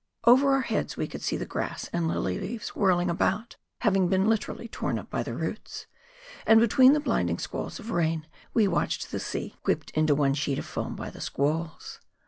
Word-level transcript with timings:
Over 0.23 0.53
our 0.55 0.61
heads 0.61 0.97
we 0.97 1.07
could 1.07 1.21
see 1.21 1.37
the 1.37 1.45
grass 1.45 1.87
and 1.93 2.07
lily 2.07 2.39
leaves 2.39 2.69
whirling 2.75 3.07
about, 3.11 3.57
having 3.81 4.07
been 4.09 4.27
literally 4.27 4.67
torn 4.67 4.97
up 4.97 5.11
by 5.11 5.21
the 5.21 5.35
roots, 5.35 5.85
and 6.47 6.59
between 6.59 6.93
the 6.93 6.99
bhnding 6.99 7.39
squalls 7.39 7.79
of 7.79 7.91
rain 7.91 8.25
we 8.51 8.67
watched 8.67 9.11
the 9.11 9.19
sea, 9.19 9.57
whipped 9.63 9.91
into 9.91 10.15
one 10.15 10.33
sheet 10.33 10.57
of 10.57 10.65
foam 10.65 10.95
by 10.95 11.11
the 11.11 11.21
squalls. 11.21 11.99